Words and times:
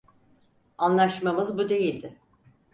Anlaşmamız 0.77 1.57
bu 1.57 1.69
değildi. 1.69 2.17